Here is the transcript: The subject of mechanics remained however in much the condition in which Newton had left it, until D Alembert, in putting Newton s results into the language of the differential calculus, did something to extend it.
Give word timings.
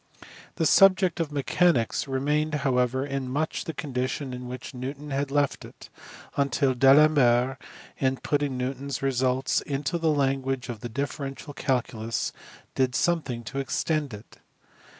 The 0.55 0.65
subject 0.65 1.19
of 1.19 1.31
mechanics 1.31 2.07
remained 2.07 2.55
however 2.65 3.05
in 3.05 3.29
much 3.29 3.65
the 3.65 3.73
condition 3.75 4.33
in 4.33 4.47
which 4.47 4.73
Newton 4.73 5.11
had 5.11 5.29
left 5.29 5.63
it, 5.63 5.89
until 6.35 6.73
D 6.73 6.87
Alembert, 6.87 7.59
in 7.99 8.17
putting 8.17 8.57
Newton 8.57 8.87
s 8.89 9.03
results 9.03 9.61
into 9.61 9.99
the 9.99 10.09
language 10.09 10.69
of 10.69 10.79
the 10.79 10.89
differential 10.89 11.53
calculus, 11.53 12.33
did 12.73 12.95
something 12.95 13.43
to 13.43 13.59
extend 13.59 14.11
it. 14.11 14.37